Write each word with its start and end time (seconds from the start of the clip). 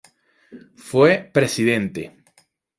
Fue 0.77 1.29
Pte. 1.31 2.11